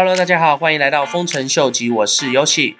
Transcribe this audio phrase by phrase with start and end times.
[0.00, 2.76] Hello，大家好，欢迎来到丰臣秀吉，我是 Yoshi。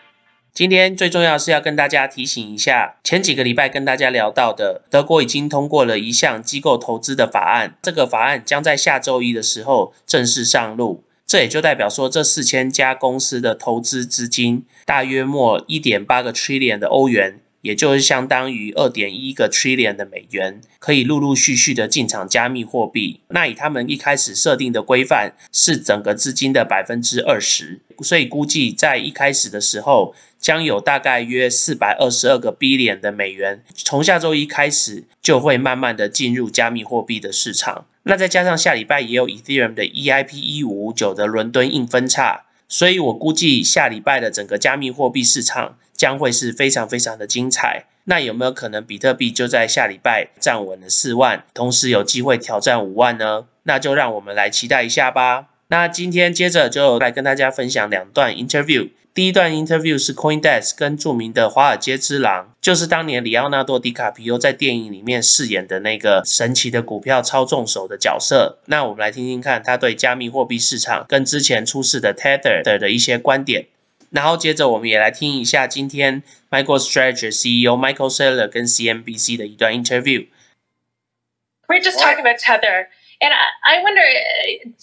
[0.53, 11.03] 今天最重要是要跟大家提醒一下，前几个礼拜跟大家聊到的，德国已经通过了一项机构投资的法案，这个法案将在下周一的时候正式上路。
[11.27, 17.41] 这也就代表说，这四千家公司的投资资金大约莫一点八个 trillion 的欧元。
[17.61, 23.21] 也就是相当于二点一个 trillion 的美元，可以陆陆续续的进场加密货币。
[23.29, 37.87] 那以他们一开始设定的规范是整个资金的百分之二十，所以估计在一开始的时候将有大概约四百二十二个 billion 的美元，从下周一开始就会慢慢的进入加密货币的市场。
[38.05, 42.45] 那再加上下礼拜也有 Ethereum 的 EIP 一五五九的伦敦硬分叉。
[42.71, 47.85] 所以我估计下礼拜的整个加密货币市场将会是非常非常的精彩。
[48.05, 53.45] 那有没有可能比特币就在下礼拜站稳了四万，同时有机会挑战五万呢？
[53.65, 55.49] 那就让我们来期待一下吧。
[55.67, 58.89] 那今天接着就来跟大家分享两段 interview。
[59.13, 68.59] 第一段 interview 是 CoinDesk 跟著名的华尔街之狼，就是当年里奥纳多·迪卡皮欧在电影里面饰演的那个神奇的股票操纵手的角色。
[68.67, 73.67] 那我们来听听看他对加密货币市场跟之前出事的 Tether 的一些观点。
[74.12, 82.88] 然后接着我们也来听一下今天 MicroStrategy CEO Michael Saylor 跟 CNBC 的一段 interview。We're just talking about Tether,
[83.20, 83.34] and
[83.66, 84.04] I wonder,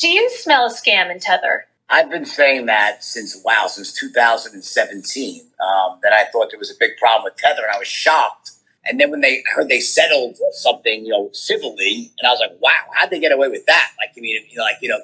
[0.01, 1.71] do you smell a scam in Tether?
[1.91, 6.79] I've been saying that since wow, since 2017, um, that I thought there was a
[6.79, 8.53] big problem with Tether, and I was shocked.
[8.85, 12.53] And then when they heard they settled something, you know, civilly, and I was like,
[12.61, 13.91] wow, how'd they get away with that?
[13.99, 14.99] Like, I mean, you know, like, you know,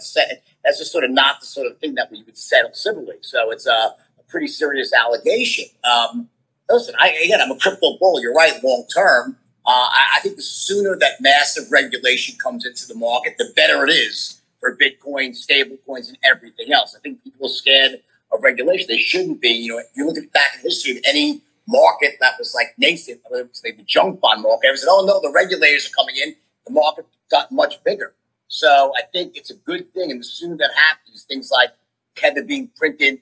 [0.65, 3.17] that's just sort of not the sort of thing that we would settle civilly.
[3.21, 5.66] So it's a, a pretty serious allegation.
[5.84, 6.30] Um,
[6.70, 8.22] listen, I, again, I'm a crypto bull.
[8.22, 9.38] You're right, long term.
[9.66, 13.84] Uh, I, I think the sooner that massive regulation comes into the market, the better
[13.86, 16.96] it is for Bitcoin, stable coins, and everything else.
[16.96, 18.88] I think people are scared of regulation.
[18.88, 19.50] They shouldn't be.
[19.50, 22.74] You know, if you look at back in history of any market that was like
[22.78, 25.96] nascent, it was like the junk bond market, everyone said, oh no, the regulators are
[25.96, 26.36] coming in.
[26.66, 28.14] The market got much bigger.
[28.48, 30.12] So I think it's a good thing.
[30.12, 31.70] And the sooner that happens, things like
[32.16, 33.20] Tether being printed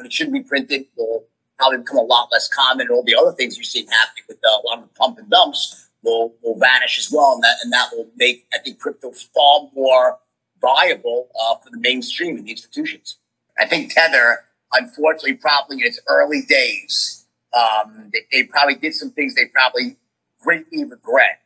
[0.00, 1.26] when it shouldn't be printed will
[1.58, 2.86] probably become a lot less common.
[2.86, 5.18] And all the other things you're seeing happening with uh, a lot of the pump
[5.18, 7.34] and dumps will, will vanish as well.
[7.34, 10.18] And that, and that will make, I think, crypto far more
[10.62, 13.18] viable uh, for the mainstream and the institutions.
[13.58, 14.38] I think Tether,
[14.72, 19.98] unfortunately, probably in its early days, um, they, they, probably did some things they probably
[20.40, 21.42] greatly regret.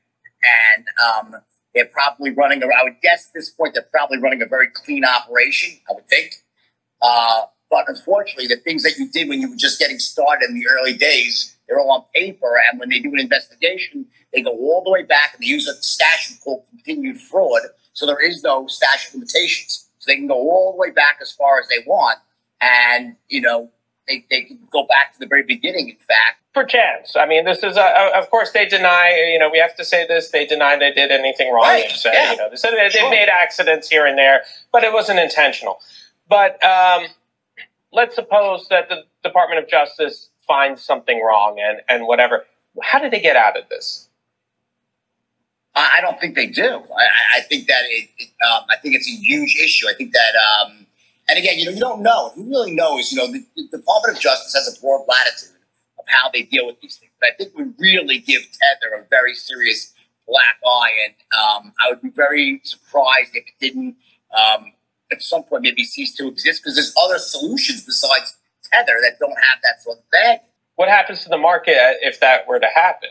[0.77, 1.41] And um,
[1.75, 5.05] they're probably running, I would guess at this point, they're probably running a very clean
[5.05, 6.37] operation, I would think.
[7.03, 10.55] Uh, but unfortunately, the things that you did when you were just getting started in
[10.55, 12.55] the early days, they're all on paper.
[12.71, 15.67] And when they do an investigation, they go all the way back and they use
[15.67, 17.63] a statute called continued fraud
[17.95, 19.89] so there is no statute of limitations.
[19.99, 22.19] So they can go all the way back as far as they want.
[22.61, 23.71] And, you know,
[24.07, 26.43] they, they can go back to the very beginning, in fact.
[26.53, 27.17] For chance.
[27.17, 30.07] I mean, this is, a, of course, they deny, you know, we have to say
[30.07, 31.65] this, they deny they did anything wrong.
[31.65, 31.91] Right.
[31.91, 32.33] Say, yeah.
[32.33, 33.11] you know, they said they, sure.
[33.11, 34.43] made accidents here and there,
[34.73, 35.79] but it wasn't intentional.
[36.29, 37.07] But um,
[37.95, 42.45] let's suppose that the Department of Justice finds something wrong and, and whatever.
[42.83, 44.09] How did they get out of this?
[45.77, 46.69] I don't think they do.
[46.69, 49.89] I, I think that it, it um, I think it's a huge issue.
[49.89, 50.87] I think that, um,
[51.29, 52.31] and again, you know, you don't know.
[52.37, 53.11] Who really knows?
[53.11, 55.57] You know, the, the, Department of Justice has a broad latitude
[55.99, 57.11] of how they deal with these things.
[57.21, 59.93] But I think we really give Tether a very serious
[60.29, 63.97] black eye, and um, I would be very surprised if it didn't
[64.31, 64.73] um,
[65.15, 68.37] at some point maybe cease to exist because there's other solutions besides
[68.71, 70.39] Tether that don't have that sort of thing.
[70.77, 73.11] What happens to the market if that were to happen?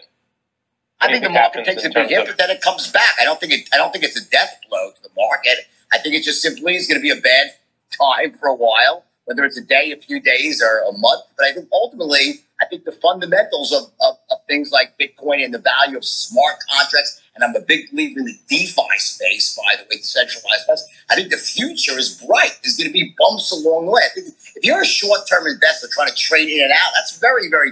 [0.99, 3.15] I think the market takes a big hit, but then it comes back.
[3.19, 3.69] I don't think it.
[3.73, 5.67] I don't think it's a death blow to the market.
[5.91, 7.51] I think it just simply is going to be a bad
[7.91, 11.23] time for a while, whether it's a day, a few days, or a month.
[11.37, 15.53] But I think ultimately, I think the fundamentals of, of, of things like Bitcoin and
[15.53, 19.75] the value of smart contracts, and I'm a big believer in the DeFi space, by
[19.77, 20.85] the way, decentralized space.
[21.09, 22.59] I think the future is bright.
[22.63, 24.01] There's going to be bumps along the way.
[24.05, 27.49] I think if you're a short-term investor trying to trade in and out, that's very,
[27.49, 27.71] very,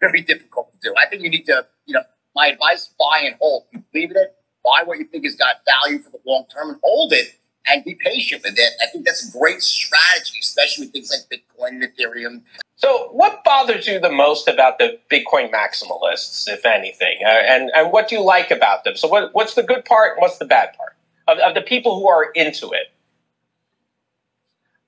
[0.00, 0.94] very difficult to do.
[0.96, 2.02] I think you need to, you know,
[2.34, 3.64] my advice: buy and hold.
[3.72, 4.34] You believe in it,
[4.64, 7.34] buy what you think has got value for the long term, and hold it,
[7.66, 8.72] and be patient with it.
[8.82, 12.42] I think that's a great strategy, especially with things like Bitcoin and Ethereum.
[12.76, 17.92] So, what bothers you the most about the Bitcoin maximalists, if anything, uh, and and
[17.92, 18.96] what do you like about them?
[18.96, 20.96] So, what, what's the good part and what's the bad part
[21.26, 22.92] of, of the people who are into it?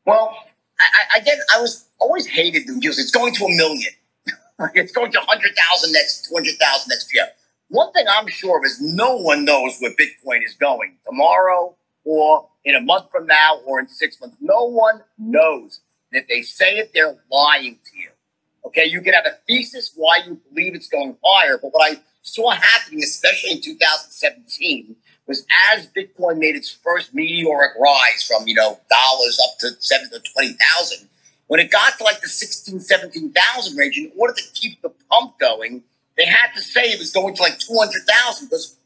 [0.04, 0.36] Well,
[0.78, 1.38] I, I get.
[1.54, 2.98] I was always hated the news.
[2.98, 3.92] It's going to a million.
[4.74, 7.26] it's going to 100,000 next, 200,000 next year.
[7.68, 12.48] One thing I'm sure of is no one knows where Bitcoin is going tomorrow, or
[12.68, 14.36] in a month from now or in six months.
[14.40, 15.80] No one knows.
[16.12, 18.10] If they say it, they're lying to you.
[18.66, 22.00] Okay, you can have a thesis why you believe it's going higher, but what I
[22.20, 28.54] saw happening, especially in 2017, was as Bitcoin made its first meteoric rise from, you
[28.54, 31.08] know, dollars up to seven to 20,000,
[31.46, 35.38] when it got to like the 16, 17,000 range, in order to keep the pump
[35.38, 35.82] going,
[36.18, 38.77] they had to say it was going to like 200,000 because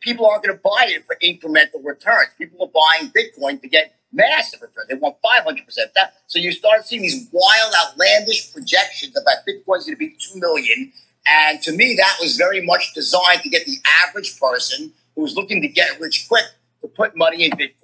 [0.00, 2.28] people aren't going to buy it for incremental returns.
[2.38, 4.88] People are buying Bitcoin to get massive returns.
[4.88, 5.64] They want 500%.
[5.94, 10.40] That, so you start seeing these wild, outlandish projections about Bitcoin's going to be 2
[10.40, 10.92] million.
[11.26, 13.76] And to me, that was very much designed to get the
[14.08, 16.44] average person who's looking to get rich quick
[16.80, 17.76] to put money in Bitcoin.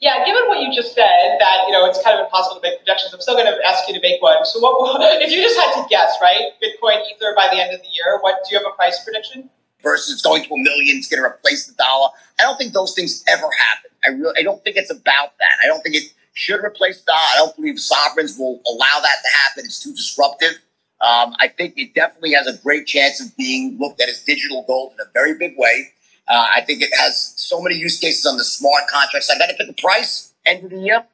[0.00, 2.78] Yeah, given what you just said, that you know it's kind of impossible to make
[2.78, 3.14] projections.
[3.14, 4.44] I'm still going to ask you to make one.
[4.44, 6.52] So, what if you just had to guess, right?
[6.60, 8.18] Bitcoin Ether by the end of the year.
[8.20, 9.48] What do you have a price prediction?
[9.84, 12.08] Versus going to a million, it's going to replace the dollar.
[12.40, 13.90] I don't think those things ever happen.
[14.04, 15.56] I really, I don't think it's about that.
[15.62, 17.20] I don't think it should replace the dollar.
[17.20, 19.64] I don't believe sovereigns will allow that to happen.
[19.66, 20.54] It's too disruptive.
[21.00, 24.64] Um, I think it definitely has a great chance of being looked at as digital
[24.66, 25.92] gold in a very big way.
[26.26, 29.28] Uh, I think it has so many use cases on the smart contracts.
[29.30, 31.04] I got to pick a price end of the year.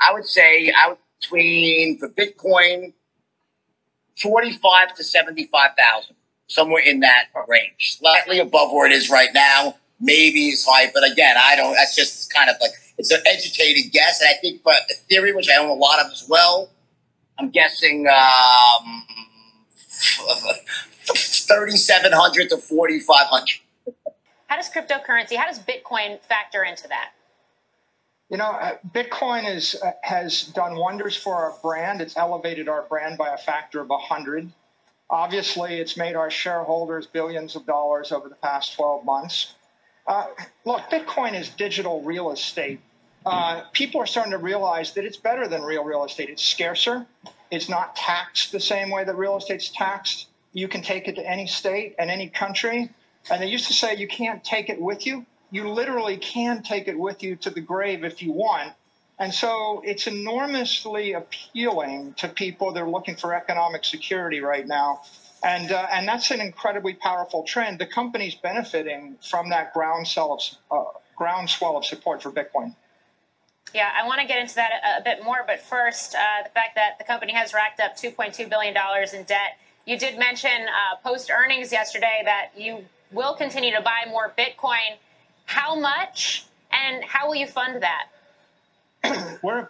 [0.00, 2.92] I would say out between for Bitcoin,
[4.16, 6.14] forty-five to seventy-five thousand,
[6.50, 9.76] somewhere in that range, slightly above where it is right now.
[10.00, 11.74] Maybe it's high, but again, I don't.
[11.74, 14.72] That's just kind of like it's an educated guess, and I think for
[15.10, 16.70] Ether, which I own a lot of as well,
[17.38, 19.04] I'm guessing um,
[21.06, 23.60] thirty-seven hundred to forty-five hundred.
[24.46, 27.10] How does cryptocurrency, how does Bitcoin factor into that?
[28.30, 32.00] You know, uh, Bitcoin is, uh, has done wonders for our brand.
[32.00, 34.50] It's elevated our brand by a factor of 100.
[35.10, 39.54] Obviously, it's made our shareholders billions of dollars over the past 12 months.
[40.06, 40.26] Uh,
[40.64, 42.80] look, Bitcoin is digital real estate.
[43.26, 46.30] Uh, people are starting to realize that it's better than real real estate.
[46.30, 47.06] It's scarcer.
[47.50, 50.28] It's not taxed the same way that real estate's taxed.
[50.52, 52.90] You can take it to any state and any country.
[53.30, 55.26] And they used to say you can't take it with you.
[55.50, 58.72] You literally can take it with you to the grave if you want.
[59.20, 65.02] And so it's enormously appealing to people that are looking for economic security right now.
[65.44, 67.78] And, uh, and that's an incredibly powerful trend.
[67.78, 70.40] The company's benefiting from that groundswell of,
[70.70, 72.74] uh, groundswell of support for Bitcoin.
[73.74, 76.50] Yeah, I want to get into that a, a bit more, but first, uh, the
[76.50, 78.74] fact that the company has racked up $2.2 billion
[79.14, 79.58] in debt.
[79.84, 84.96] You did mention uh, post earnings yesterday that you will continue to buy more Bitcoin.
[85.44, 88.06] How much and how will you fund that?
[89.42, 89.68] We're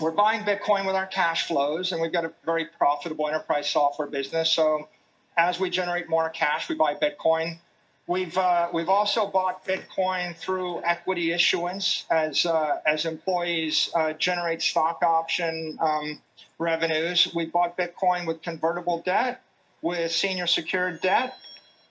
[0.00, 4.08] we're buying Bitcoin with our cash flows, and we've got a very profitable enterprise software
[4.08, 4.50] business.
[4.50, 4.88] So,
[5.36, 7.58] as we generate more cash, we buy Bitcoin.
[8.06, 14.62] We've uh, we've also bought Bitcoin through equity issuance as uh, as employees uh, generate
[14.62, 16.20] stock option um,
[16.58, 17.32] revenues.
[17.34, 19.42] We bought Bitcoin with convertible debt,
[19.80, 21.34] with senior secured debt,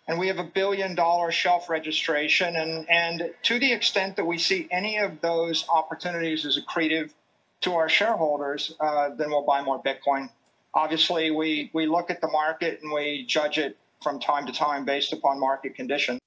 [0.08, 2.56] and we have a billion dollar shelf registration.
[2.56, 7.12] And, and to the extent that we see any of those opportunities as accretive
[7.62, 10.30] to our shareholders, uh, then we'll buy more Bitcoin.
[10.74, 14.84] Obviously, we, we look at the market and we judge it from time to time
[14.84, 16.20] based upon market conditions.